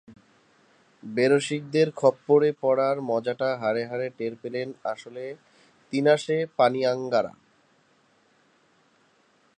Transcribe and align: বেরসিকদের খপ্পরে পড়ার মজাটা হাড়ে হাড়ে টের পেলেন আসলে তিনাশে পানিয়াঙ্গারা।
বেরসিকদের 1.03 1.87
খপ্পরে 1.95 2.49
পড়ার 2.61 2.97
মজাটা 3.01 3.49
হাড়ে 3.57 3.83
হাড়ে 3.85 4.07
টের 4.17 4.33
পেলেন 4.41 4.67
আসলে 4.83 5.23
তিনাশে 5.93 6.37
পানিয়াঙ্গারা। 6.57 7.33